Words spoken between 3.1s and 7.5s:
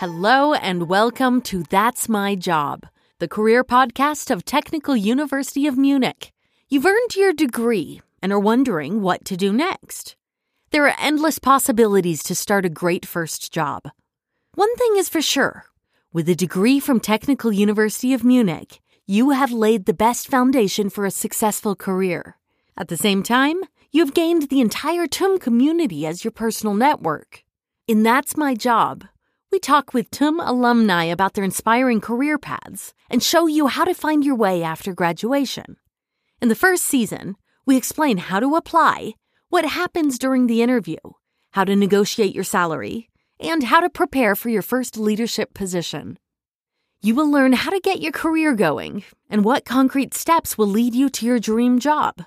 the career podcast of Technical University of Munich. You've earned your